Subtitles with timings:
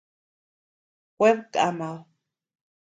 [1.17, 1.99] Kued kamad.